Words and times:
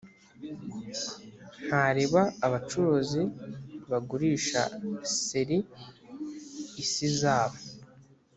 ntareba 1.65 2.21
abacuruzi 2.45 3.21
bagurisha 3.91 4.61
ser 5.21 5.49
isi 6.83 7.07
zabo 7.19 7.57